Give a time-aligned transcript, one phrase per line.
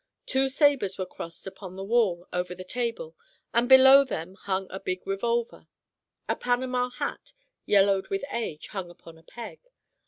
[0.25, 3.15] Two sabers were crossed upon the wall over the table,
[3.53, 5.67] and below them hung a big revolver.
[6.27, 7.33] A panama hat,
[7.67, 9.59] yellowed with age, hung upon a peg.